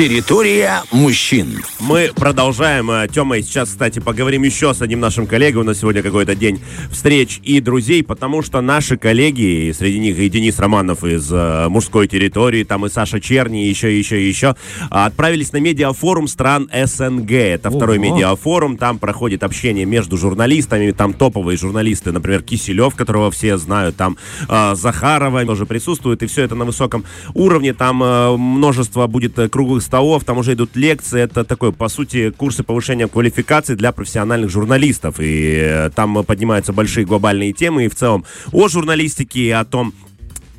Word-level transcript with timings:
Территория 0.00 0.82
мужчин. 0.92 1.62
Мы 1.78 2.10
продолжаем. 2.16 2.90
Э, 2.90 3.06
Тёма, 3.06 3.42
сейчас, 3.42 3.68
кстати, 3.68 3.98
поговорим 3.98 4.44
еще 4.44 4.72
с 4.72 4.80
одним 4.80 4.98
нашим 4.98 5.26
коллегой. 5.26 5.60
У 5.60 5.66
нас 5.66 5.80
сегодня 5.80 6.02
какой-то 6.02 6.34
день 6.34 6.58
встреч 6.90 7.38
и 7.44 7.60
друзей, 7.60 8.02
потому 8.02 8.40
что 8.40 8.62
наши 8.62 8.96
коллеги, 8.96 9.66
и 9.66 9.72
среди 9.74 9.98
них 9.98 10.18
и 10.18 10.30
Денис 10.30 10.58
Романов 10.58 11.04
из 11.04 11.30
э, 11.30 11.68
мужской 11.68 12.08
территории, 12.08 12.64
там 12.64 12.86
и 12.86 12.88
Саша 12.88 13.20
Черни, 13.20 13.66
и 13.66 13.68
еще, 13.68 13.98
еще, 13.98 14.26
еще, 14.26 14.56
отправились 14.88 15.52
на 15.52 15.58
медиафорум 15.58 16.28
стран 16.28 16.70
СНГ. 16.72 17.32
Это 17.32 17.68
Ого. 17.68 17.76
второй 17.76 17.98
медиафорум. 17.98 18.78
Там 18.78 18.98
проходит 18.98 19.42
общение 19.42 19.84
между 19.84 20.16
журналистами. 20.16 20.92
Там 20.92 21.12
топовые 21.12 21.58
журналисты, 21.58 22.10
например, 22.10 22.42
Киселев, 22.42 22.94
которого 22.94 23.30
все 23.30 23.58
знают, 23.58 23.96
там 23.96 24.16
э, 24.48 24.74
Захарова 24.76 25.44
тоже 25.44 25.66
присутствует, 25.66 26.22
и 26.22 26.26
все 26.26 26.44
это 26.44 26.54
на 26.54 26.64
высоком 26.64 27.04
уровне. 27.34 27.74
Там 27.74 28.02
э, 28.02 28.36
множество 28.38 29.06
будет 29.06 29.38
э, 29.38 29.50
круглых 29.50 29.89
столов, 29.90 30.22
там 30.22 30.38
уже 30.38 30.52
идут 30.52 30.76
лекции. 30.76 31.20
Это 31.20 31.42
такой, 31.42 31.72
по 31.72 31.88
сути, 31.88 32.30
курсы 32.30 32.62
повышения 32.62 33.08
квалификации 33.08 33.74
для 33.74 33.90
профессиональных 33.90 34.48
журналистов. 34.48 35.16
И 35.18 35.58
э, 35.60 35.90
там 35.90 36.24
поднимаются 36.24 36.72
большие 36.72 37.04
глобальные 37.04 37.52
темы 37.52 37.86
и 37.86 37.88
в 37.88 37.96
целом 37.96 38.24
о 38.52 38.68
журналистике, 38.68 39.40
и 39.40 39.50
о 39.50 39.64
том, 39.64 39.92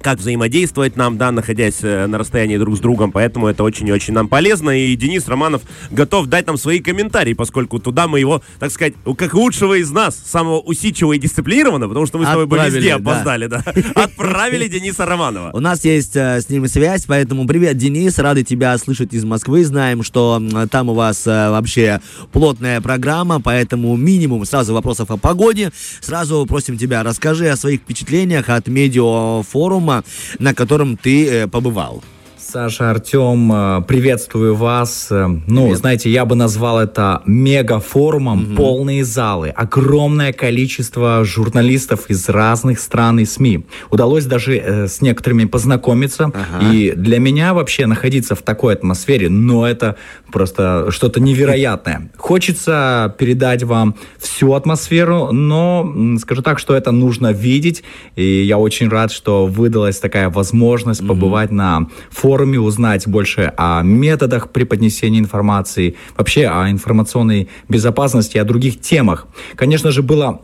как 0.02 0.20
взаимодействовать 0.20 0.96
нам, 0.96 1.18
да, 1.18 1.32
находясь 1.32 1.80
э, 1.82 2.08
на 2.08 2.18
расстоянии 2.18 2.58
друг 2.58 2.78
с 2.78 2.80
другом, 2.80 3.12
поэтому 3.12 3.48
это 3.48 3.64
очень 3.64 3.88
и 3.88 3.92
очень 3.92 4.14
нам 4.14 4.28
полезно, 4.28 4.72
и 4.72 4.96
Денис 4.96 5.28
Романов 5.28 5.62
готов 5.92 6.28
дать 6.28 6.48
нам 6.48 6.58
свои 6.58 6.80
комментарии, 6.80 7.34
поскольку 7.34 7.80
туда 7.80 8.08
мы 8.08 8.20
его, 8.20 8.42
так 8.60 8.72
сказать, 8.72 8.94
как 9.18 9.34
лучшего 9.34 9.80
из 9.80 9.92
нас, 9.92 10.18
самого 10.26 10.60
усидчивого 10.60 11.14
и 11.14 11.20
дисциплинированного, 11.20 11.90
потому 11.90 12.06
что 12.06 12.18
мы 12.18 12.26
с 12.26 12.30
тобой 12.30 12.46
были 12.46 12.70
везде, 12.70 12.94
опоздали, 12.96 13.48
да, 13.48 13.64
отправили 13.96 14.68
Дениса 14.68 15.06
Романова. 15.06 15.52
У 15.54 15.60
нас 15.60 15.86
есть 15.86 16.16
э, 16.16 16.42
с 16.42 16.50
ним 16.50 16.68
связь, 16.68 17.06
поэтому 17.06 17.48
привет, 17.48 17.78
Денис, 17.78 18.18
рады 18.20 18.44
тебя 18.44 18.78
слышать 18.78 19.14
из 19.14 19.24
Москвы, 19.24 19.64
знаем, 19.66 20.04
что 20.04 20.42
там 20.72 20.90
у 20.90 20.94
вас 20.94 21.28
э, 21.28 21.50
вообще 21.50 22.02
плотная 22.32 22.82
программа, 22.82 23.40
поэтому 23.42 23.96
минимум 23.96 24.46
сразу 24.46 24.74
вопросов 24.74 25.12
о 25.12 25.18
погоде, 25.18 25.72
сразу 26.02 26.46
просим 26.46 26.78
тебя, 26.78 27.04
расскажи 27.04 27.48
о 27.50 27.56
своих 27.58 27.82
впечатлениях 27.82 28.50
от 28.50 28.68
медиафорума, 28.68 29.91
форума, 29.92 30.04
на 30.40 30.54
котором 30.54 30.98
ты 30.98 31.28
э, 31.28 31.48
побывал. 31.48 32.04
Саша, 32.44 32.90
Артем, 32.90 33.52
э, 33.54 33.82
приветствую 33.88 34.56
вас. 34.56 35.10
Э, 35.12 35.28
ну, 35.28 35.62
Привет. 35.64 35.78
знаете, 35.78 36.10
я 36.10 36.26
бы 36.26 36.36
назвал 36.36 36.80
это 36.80 37.22
мегафорумом, 37.28 38.44
угу. 38.44 38.56
полные 38.56 39.06
залы, 39.06 39.50
огромное 39.50 40.34
количество 40.34 41.24
журналистов 41.24 42.10
из 42.10 42.28
разных 42.30 42.80
стран 42.80 43.20
и 43.20 43.26
СМИ. 43.26 43.66
Удалось 43.92 44.26
даже 44.26 44.58
э, 44.58 44.88
с 44.88 45.02
некоторыми 45.02 45.46
познакомиться. 45.46 46.26
Ага. 46.26 46.74
И 46.74 46.94
для 46.94 47.20
меня 47.20 47.54
вообще 47.54 47.86
находиться 47.86 48.34
в 48.34 48.42
такой 48.42 48.74
атмосфере, 48.74 49.30
ну, 49.30 49.64
это 49.64 49.96
просто 50.32 50.88
что-то 50.90 51.20
невероятное. 51.20 52.10
Хочется 52.18 53.16
передать 53.20 53.62
вам 53.62 53.96
всю 54.18 54.54
атмосферу, 54.54 55.32
но 55.32 56.18
скажу 56.20 56.42
так, 56.42 56.58
что 56.58 56.76
это 56.76 56.92
нужно 56.92 57.32
видеть. 57.32 57.84
И 58.16 58.42
я 58.44 58.58
очень 58.58 58.90
рад, 58.90 59.12
что 59.12 59.46
выдалась 59.46 60.00
такая 60.00 60.30
возможность 60.30 61.02
угу. 61.02 61.10
побывать 61.10 61.52
на 61.52 61.88
форуме 62.10 62.31
форуме 62.32 62.62
узнать 62.62 63.10
больше 63.10 63.52
о 63.58 63.82
методах 63.84 64.52
преподнесения 64.52 65.20
информации, 65.20 65.96
вообще 66.16 66.48
о 66.48 66.70
информационной 66.72 67.50
безопасности, 67.68 68.38
о 68.38 68.46
других 68.46 68.80
темах. 68.80 69.28
Конечно 69.56 69.92
же, 69.92 70.02
было 70.02 70.40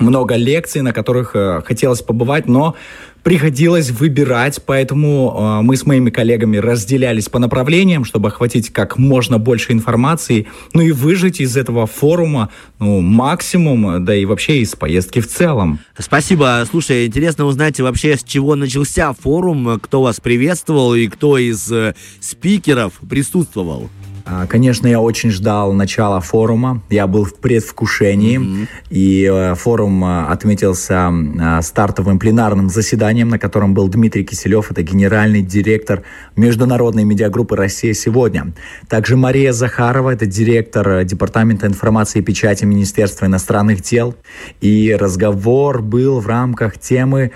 много 0.00 0.36
лекций, 0.36 0.82
на 0.82 0.92
которых 0.92 1.32
э, 1.34 1.62
хотелось 1.64 2.02
побывать, 2.02 2.46
но 2.46 2.76
приходилось 3.22 3.90
выбирать, 3.90 4.60
поэтому 4.64 5.60
э, 5.60 5.62
мы 5.62 5.76
с 5.76 5.86
моими 5.86 6.10
коллегами 6.10 6.56
разделялись 6.56 7.28
по 7.28 7.38
направлениям, 7.38 8.04
чтобы 8.04 8.28
охватить 8.28 8.70
как 8.70 8.98
можно 8.98 9.38
больше 9.38 9.72
информации, 9.72 10.46
ну 10.72 10.82
и 10.82 10.92
выжить 10.92 11.40
из 11.40 11.56
этого 11.56 11.86
форума 11.86 12.50
ну, 12.78 13.00
максимум, 13.00 14.04
да 14.04 14.14
и 14.14 14.24
вообще 14.24 14.58
из 14.58 14.74
поездки 14.74 15.20
в 15.20 15.28
целом. 15.28 15.78
Спасибо. 15.98 16.64
Слушай, 16.68 17.06
интересно 17.06 17.44
узнать 17.44 17.80
вообще, 17.80 18.16
с 18.16 18.24
чего 18.24 18.56
начался 18.56 19.12
форум, 19.12 19.78
кто 19.80 20.02
вас 20.02 20.20
приветствовал 20.20 20.94
и 20.94 21.06
кто 21.06 21.38
из 21.38 21.70
э, 21.70 21.94
спикеров 22.20 22.94
присутствовал. 23.08 23.88
А, 24.24 24.46
конечно, 24.46 24.86
я 24.86 25.00
очень 25.00 25.30
ждал 25.30 25.72
начала 25.72 26.20
форума. 26.20 26.82
Я 26.90 27.06
был 27.06 27.24
в 27.24 27.34
предвкушении. 27.34 28.38
Mm-hmm. 28.38 28.68
И 28.90 29.30
э, 29.30 29.54
форум 29.54 30.04
э, 30.04 30.26
отметился 30.26 31.10
э, 31.12 31.62
стартовым 31.62 32.18
пленарным 32.18 32.68
заседанием, 32.68 33.28
на 33.28 33.38
котором 33.38 33.74
был 33.74 33.88
Дмитрий 33.88 34.24
Киселев, 34.24 34.70
это 34.70 34.82
генеральный 34.82 35.42
директор 35.42 36.02
международной 36.36 37.04
медиагруппы 37.04 37.56
«Россия 37.56 37.94
сегодня». 37.94 38.52
Также 38.88 39.16
Мария 39.16 39.52
Захарова, 39.52 40.10
это 40.10 40.26
директор 40.26 41.04
Департамента 41.04 41.66
информации 41.66 42.20
и 42.20 42.22
печати 42.22 42.64
Министерства 42.64 43.26
иностранных 43.26 43.82
дел. 43.82 44.14
И 44.60 44.94
разговор 44.98 45.82
был 45.82 46.20
в 46.20 46.26
рамках 46.26 46.78
темы 46.78 47.32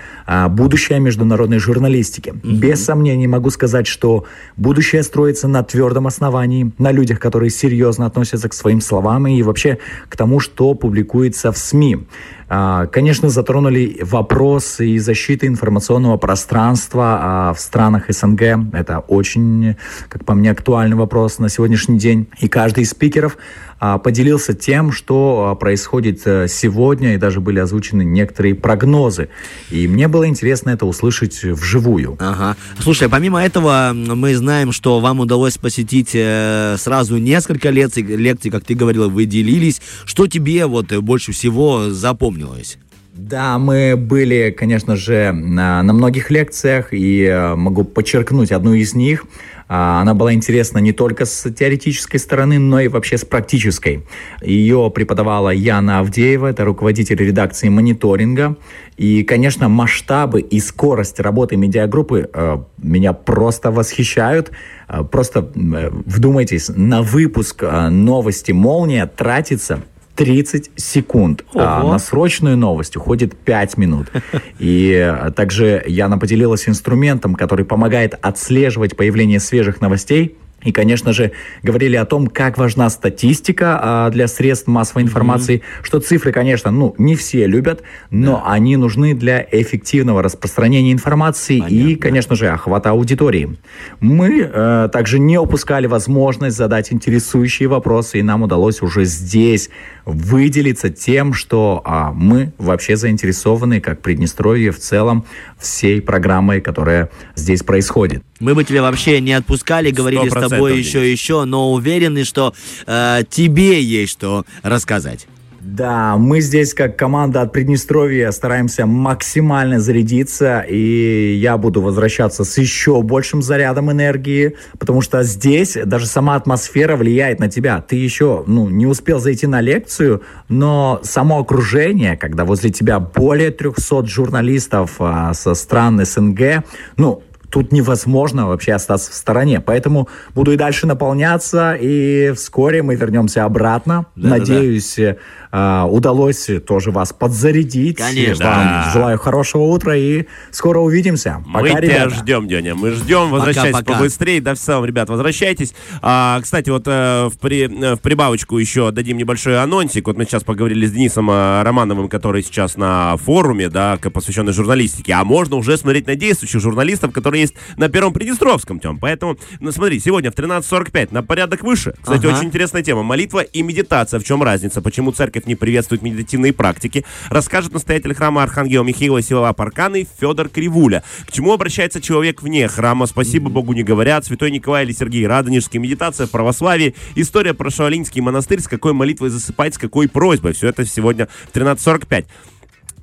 «Будущее 0.49 0.99
международной 0.99 1.59
журналистики». 1.59 2.29
Mm-hmm. 2.29 2.55
Без 2.57 2.83
сомнений 2.83 3.27
могу 3.27 3.49
сказать, 3.49 3.87
что 3.87 4.25
будущее 4.55 5.03
строится 5.03 5.47
на 5.47 5.63
твердом 5.63 6.07
основании, 6.07 6.71
на 6.77 6.91
людях, 6.91 7.19
которые 7.19 7.49
серьезно 7.49 8.05
относятся 8.05 8.49
к 8.49 8.53
своим 8.53 8.81
словам 8.81 9.27
и 9.27 9.41
вообще 9.41 9.77
к 10.09 10.15
тому, 10.15 10.39
что 10.39 10.73
публикуется 10.73 11.51
в 11.51 11.57
СМИ. 11.57 12.07
А, 12.49 12.85
конечно, 12.87 13.29
затронули 13.29 13.99
вопросы 14.01 14.89
и 14.89 14.99
защиты 14.99 15.47
информационного 15.47 16.17
пространства 16.17 17.19
а, 17.21 17.53
в 17.53 17.59
странах 17.59 18.05
СНГ. 18.09 18.41
Это 18.73 18.99
очень, 18.99 19.75
как 20.09 20.23
по 20.23 20.33
мне, 20.33 20.51
актуальный 20.51 20.95
вопрос 20.95 21.39
на 21.39 21.49
сегодняшний 21.49 21.99
день. 21.99 22.27
И 22.39 22.47
каждый 22.47 22.83
из 22.83 22.91
спикеров 22.91 23.37
а, 23.79 23.97
поделился 23.97 24.53
тем, 24.53 24.91
что 24.91 25.55
происходит 25.59 26.21
э, 26.25 26.47
сегодня, 26.47 27.13
и 27.13 27.17
даже 27.17 27.41
были 27.41 27.59
озвучены 27.59 28.03
некоторые 28.03 28.55
прогнозы. 28.55 29.29
И 29.69 29.87
мне 29.87 30.07
было 30.07 30.27
интересно 30.27 30.71
это 30.71 30.85
услышать 30.85 31.43
вживую. 31.43 32.15
Ага. 32.19 32.55
Слушай, 32.79 33.07
помимо 33.07 33.43
этого, 33.43 33.91
мы 33.93 34.35
знаем, 34.35 34.71
что 34.71 34.99
вам 34.99 35.19
удалось 35.19 35.57
посетить 35.57 36.11
э, 36.13 36.75
сразу 36.79 37.17
несколько 37.17 37.69
лекций, 37.69 38.01
лекций, 38.01 38.49
как 38.49 38.63
ты 38.63 38.73
говорила, 38.73 39.09
вы 39.09 39.25
делились. 39.25 39.81
Что 40.05 40.25
тебе 40.27 40.65
вот 40.65 40.91
больше 40.97 41.31
всего 41.31 41.91
запомнилось? 41.91 42.36
Запомнилось? 42.37 42.77
Да, 43.13 43.57
мы 43.57 43.95
были, 43.97 44.53
конечно 44.55 44.95
же, 44.95 45.31
на, 45.31 45.81
многих 45.81 46.29
лекциях, 46.29 46.93
и 46.93 47.23
э, 47.23 47.55
могу 47.55 47.83
подчеркнуть 47.83 48.51
одну 48.51 48.73
из 48.73 48.93
них. 48.93 49.25
А, 49.67 50.01
она 50.01 50.13
была 50.13 50.33
интересна 50.33 50.77
не 50.77 50.93
только 50.93 51.25
с 51.25 51.51
теоретической 51.51 52.19
стороны, 52.19 52.59
но 52.59 52.79
и 52.79 52.87
вообще 52.87 53.17
с 53.17 53.25
практической. 53.25 54.05
Ее 54.43 54.91
преподавала 54.93 55.49
Яна 55.49 55.99
Авдеева, 55.99 56.45
это 56.45 56.63
руководитель 56.63 57.17
редакции 57.17 57.69
мониторинга. 57.69 58.55
И, 58.97 59.23
конечно, 59.23 59.67
масштабы 59.67 60.41
и 60.41 60.59
скорость 60.59 61.19
работы 61.19 61.57
медиагруппы 61.57 62.29
э, 62.31 62.57
меня 62.77 63.13
просто 63.13 63.71
восхищают. 63.71 64.51
Э, 64.87 65.03
просто 65.03 65.39
э, 65.39 65.89
вдумайтесь, 66.05 66.69
на 66.69 67.01
выпуск 67.01 67.63
э, 67.63 67.89
новости 67.89 68.51
«Молния» 68.51 69.07
тратится 69.07 69.81
30 70.17 70.71
секунд. 70.75 71.45
А 71.53 71.83
на 71.83 71.99
срочную 71.99 72.57
новость 72.57 72.97
уходит 72.97 73.35
5 73.37 73.77
минут. 73.77 74.07
И 74.59 74.91
э, 74.91 75.31
также 75.31 75.83
Яна 75.85 76.17
поделилась 76.17 76.67
инструментом, 76.67 77.35
который 77.35 77.65
помогает 77.65 78.17
отслеживать 78.21 78.97
появление 78.97 79.39
свежих 79.39 79.79
новостей 79.79 80.37
и, 80.63 80.71
конечно 80.71 81.13
же, 81.13 81.31
говорили 81.61 81.95
о 81.95 82.05
том, 82.05 82.27
как 82.27 82.57
важна 82.57 82.89
статистика 82.89 83.79
а, 83.81 84.09
для 84.09 84.27
средств 84.27 84.67
массовой 84.67 85.03
информации, 85.03 85.57
mm-hmm. 85.57 85.83
что 85.83 85.99
цифры, 85.99 86.31
конечно, 86.31 86.71
ну, 86.71 86.95
не 86.97 87.15
все 87.15 87.45
любят, 87.45 87.83
но 88.09 88.37
да. 88.43 88.51
они 88.51 88.75
нужны 88.75 89.13
для 89.13 89.45
эффективного 89.51 90.23
распространения 90.23 90.91
информации 90.91 91.59
Понятно. 91.59 91.75
и, 91.75 91.95
конечно 91.95 92.35
же, 92.35 92.47
охвата 92.47 92.89
аудитории. 92.89 93.55
Мы 93.99 94.39
э, 94.41 94.89
также 94.91 95.19
не 95.19 95.37
упускали 95.37 95.85
возможность 95.85 96.57
задать 96.57 96.91
интересующие 96.91 97.69
вопросы, 97.69 98.19
и 98.19 98.23
нам 98.23 98.41
удалось 98.41 98.81
уже 98.81 99.05
здесь 99.05 99.69
выделиться 100.05 100.89
тем, 100.89 101.33
что 101.33 101.81
а, 101.85 102.11
мы 102.13 102.51
вообще 102.57 102.95
заинтересованы, 102.95 103.79
как 103.79 104.01
Приднестровье 104.01 104.71
в 104.71 104.79
целом, 104.79 105.25
всей 105.59 106.01
программой, 106.01 106.61
которая 106.61 107.09
здесь 107.35 107.61
происходит. 107.61 108.23
Мы 108.39 108.53
бы 108.55 108.63
тебя 108.63 108.83
вообще 108.83 109.19
не 109.19 109.33
отпускали, 109.33 109.91
говорили 109.91 110.29
с 110.29 110.33
тобой 110.49 110.77
еще 110.77 111.07
и 111.07 111.11
еще, 111.11 111.45
но 111.45 111.71
уверены, 111.73 112.23
что 112.23 112.53
э, 112.85 113.23
тебе 113.29 113.81
есть 113.81 114.13
что 114.13 114.45
рассказать. 114.63 115.27
Да, 115.67 116.15
мы 116.15 116.39
здесь 116.39 116.73
как 116.73 116.95
команда 116.95 117.41
от 117.41 117.51
Приднестровья 117.51 118.31
стараемся 118.31 118.85
максимально 118.85 119.81
зарядиться, 119.81 120.61
и 120.61 121.35
я 121.41 121.57
буду 121.57 121.81
возвращаться 121.81 122.45
с 122.45 122.57
еще 122.57 123.01
большим 123.01 123.41
зарядом 123.41 123.91
энергии, 123.91 124.55
потому 124.79 125.01
что 125.01 125.23
здесь 125.23 125.77
даже 125.85 126.05
сама 126.05 126.35
атмосфера 126.35 126.95
влияет 126.95 127.39
на 127.39 127.49
тебя. 127.49 127.81
Ты 127.81 127.97
еще 127.97 128.45
ну, 128.47 128.69
не 128.69 128.85
успел 128.85 129.19
зайти 129.19 129.45
на 129.45 129.59
лекцию, 129.59 130.21
но 130.47 131.01
само 131.03 131.39
окружение, 131.39 132.15
когда 132.15 132.45
возле 132.45 132.69
тебя 132.69 133.01
более 133.01 133.51
300 133.51 134.05
журналистов 134.05 134.95
а, 134.99 135.33
со 135.33 135.53
стран 135.53 136.05
СНГ, 136.05 136.63
ну, 136.95 137.23
тут 137.49 137.71
невозможно 137.71 138.47
вообще 138.47 138.73
остаться 138.73 139.11
в 139.11 139.15
стороне. 139.15 139.61
Поэтому 139.61 140.07
буду 140.35 140.51
и 140.51 140.57
дальше 140.57 140.87
наполняться, 140.87 141.75
и 141.79 142.31
вскоре 142.33 142.83
мы 142.83 142.95
вернемся 142.95 143.45
обратно. 143.45 144.05
Да, 144.15 144.29
Надеюсь, 144.29 144.95
да, 144.97 145.11
да 145.11 145.17
а, 145.51 145.85
удалось 145.85 146.49
тоже 146.65 146.91
вас 146.91 147.13
подзарядить. 147.13 147.97
Конечно. 147.97 148.45
Да. 148.45 148.89
Желаю 148.93 149.17
хорошего 149.17 149.63
утра 149.63 149.95
и 149.95 150.25
скоро 150.51 150.79
увидимся. 150.79 151.43
Пока, 151.53 151.59
мы 151.59 151.69
ребята. 151.69 151.85
тебя 151.85 152.09
ждем, 152.09 152.47
Деня. 152.47 152.75
Мы 152.75 152.91
ждем. 152.91 153.31
Возвращайтесь 153.31 153.71
пока, 153.71 153.85
пока. 153.85 153.97
побыстрее. 153.99 154.41
Да, 154.41 154.55
все, 154.55 154.83
ребят, 154.83 155.09
возвращайтесь. 155.09 155.73
А, 156.01 156.39
кстати, 156.41 156.69
вот 156.69 156.83
э, 156.85 157.29
в, 157.31 157.37
при, 157.39 157.63
э, 157.63 157.95
в 157.95 157.99
прибавочку 158.01 158.57
еще 158.57 158.91
дадим 158.91 159.17
небольшой 159.17 159.61
анонсик. 159.61 160.07
Вот 160.07 160.17
мы 160.17 160.25
сейчас 160.25 160.43
поговорили 160.43 160.85
с 160.85 160.91
Денисом 160.91 161.29
э, 161.31 161.63
Романовым, 161.63 162.09
который 162.09 162.43
сейчас 162.43 162.77
на 162.77 163.15
форуме, 163.17 163.69
да, 163.69 163.97
посвященный 163.97 164.53
журналистике. 164.53 165.13
А 165.13 165.23
можно 165.23 165.55
уже 165.55 165.77
смотреть 165.77 166.07
на 166.07 166.15
действующих 166.15 166.61
журналистов, 166.61 167.13
которые 167.13 167.36
есть 167.37 167.53
на 167.77 167.89
Первом 167.89 168.13
Приднестровском, 168.13 168.79
Тем. 168.79 168.99
Поэтому, 168.99 169.37
ну, 169.59 169.71
смотри, 169.71 169.99
сегодня 169.99 170.31
в 170.31 170.35
13.45 170.35 171.09
на 171.11 171.23
порядок 171.23 171.63
выше. 171.63 171.93
Кстати, 172.01 172.25
ага. 172.25 172.35
очень 172.35 172.47
интересная 172.47 172.83
тема. 172.83 173.03
Молитва 173.03 173.41
и 173.41 173.61
медитация. 173.61 174.19
В 174.19 174.23
чем 174.23 174.43
разница? 174.43 174.81
Почему 174.81 175.11
церковь 175.11 175.27
церковь 175.27 175.45
не 175.45 175.55
приветствует 175.55 176.01
медитативные 176.01 176.53
практики, 176.53 177.05
расскажет 177.29 177.73
настоятель 177.73 178.13
храма 178.13 178.43
Архангела 178.43 178.83
Михаила 178.83 179.21
Силова 179.21 179.53
Парканы 179.53 180.07
Федор 180.19 180.49
Кривуля. 180.49 181.03
К 181.27 181.31
чему 181.31 181.53
обращается 181.53 182.01
человек 182.01 182.41
вне 182.41 182.67
храма? 182.67 183.05
Спасибо 183.07 183.49
Богу 183.49 183.73
не 183.73 183.83
говорят. 183.83 184.25
Святой 184.25 184.51
Николай 184.51 184.85
или 184.85 184.93
Сергей 184.93 185.27
Радонежский. 185.27 185.79
Медитация 185.79 186.27
в 186.27 186.31
православии. 186.31 186.95
История 187.15 187.53
про 187.53 187.69
Шаолинский 187.69 188.21
монастырь. 188.21 188.61
С 188.61 188.67
какой 188.67 188.93
молитвой 188.93 189.29
засыпать, 189.29 189.75
с 189.75 189.77
какой 189.77 190.07
просьбой. 190.07 190.53
Все 190.53 190.69
это 190.69 190.85
сегодня 190.85 191.27
в 191.51 191.55
13.45. 191.55 192.25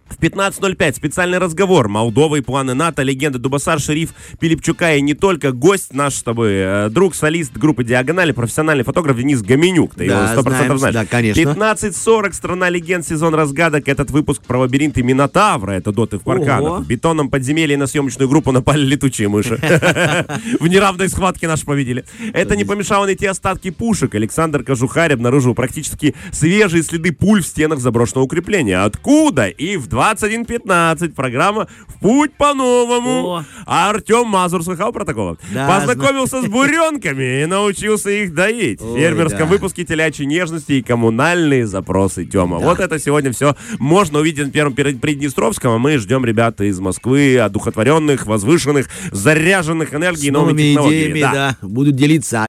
В 0.09 0.19
15.05 0.19 0.95
специальный 0.95 1.39
разговор. 1.39 1.89
Молдова 1.89 2.37
и 2.37 2.41
планы 2.41 2.75
НАТО, 2.75 3.03
легенда 3.03 3.39
Дубасар, 3.39 3.81
шериф 3.81 4.11
Пилипчука 4.39 4.95
и 4.97 5.01
не 5.01 5.15
только. 5.15 5.53
Гость 5.53 5.95
наш 5.95 6.15
с 6.15 6.23
тобой, 6.23 6.53
э, 6.53 6.89
друг, 6.91 7.15
солист 7.15 7.56
группы 7.56 7.85
Диагонали, 7.85 8.33
профессиональный 8.33 8.85
фотограф 8.85 9.17
Денис 9.17 9.43
Гоменюк. 9.43 9.95
Ты 9.95 10.09
да, 10.09 10.33
его 10.33 10.43
100% 10.43 10.49
знаем, 10.51 10.79
знаешь. 10.79 10.95
Да, 10.95 11.06
конечно. 11.06 11.41
15.40 11.41 12.33
страна 12.33 12.69
легенд, 12.69 13.06
сезон 13.06 13.35
разгадок. 13.35 13.89
Этот 13.89 14.11
выпуск 14.11 14.43
про 14.43 14.59
лабиринты 14.59 15.03
Минотавра. 15.03 15.73
Это 15.73 15.91
доты 15.91 16.19
в 16.19 16.23
парканах. 16.23 16.81
В 16.81 16.87
бетонном 16.87 17.31
подземелье 17.31 17.77
на 17.77 17.87
съемочную 17.87 18.29
группу 18.29 18.53
напали 18.53 18.85
летучие 18.85 19.29
мыши. 19.29 19.56
В 20.61 20.67
неравной 20.67 21.09
схватке 21.09 21.49
наш 21.49 21.65
победили. 21.65 22.05
Это 22.33 22.56
не 22.56 22.65
помешало 22.65 23.06
найти 23.06 23.27
остатки 23.27 23.71
пушек. 23.71 24.15
Александр 24.15 24.62
Кожухарь 24.65 25.15
обнаружил 25.15 25.55
практически 25.55 26.15
свежие 26.31 26.83
следы 26.83 27.12
пуль 27.12 27.43
в 27.43 27.47
стенах 27.47 27.81
заброшенного 27.81 28.25
укрепления. 28.25 28.85
Откуда? 28.85 29.49
И 29.49 29.77
в 29.77 29.94
21.15. 29.94 31.14
Программа 31.14 31.69
«В 31.87 32.00
путь 32.00 32.32
по-новому». 32.37 33.44
А 33.64 33.91
Артем 33.91 34.26
Мазур 34.26 34.64
слыхал 34.64 34.93
про 34.93 35.05
такого? 35.05 35.38
Да, 35.52 35.69
Познакомился 35.69 36.41
знаю. 36.41 36.46
с 36.46 36.49
буренками 36.49 37.43
и 37.43 37.46
научился 37.46 38.11
их 38.11 38.35
доить. 38.35 38.82
Ой, 38.82 38.93
в 38.93 38.96
фермерском 38.99 39.41
да. 39.41 39.46
выпуске 39.46 39.85
телячьей 39.85 40.26
нежности 40.26 40.73
и 40.73 40.82
коммунальные 40.82 41.67
запросы 41.67 42.25
Тема. 42.25 42.58
Да. 42.58 42.67
Вот 42.67 42.81
это 42.81 42.99
сегодня 42.99 43.32
все 43.32 43.55
можно 43.79 44.19
увидеть 44.19 44.46
на 44.46 44.52
первом 44.52 44.75
Приднестровском, 44.75 45.73
а 45.73 45.79
мы 45.79 45.99
ждем 45.99 46.25
ребята 46.25 46.64
из 46.64 46.81
Москвы, 46.81 47.38
одухотворенных, 47.38 48.26
возвышенных, 48.26 48.88
заряженных 49.12 49.94
энергией, 49.94 50.32
новыми 50.32 50.62
технологиями. 50.62 51.02
идеями, 51.05 51.20
да. 51.20 51.32
да, 51.32 51.56
будут 51.67 51.94
делиться. 51.94 52.46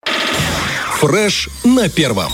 Фреш 0.99 1.49
на 1.63 1.89
первом. 1.89 2.31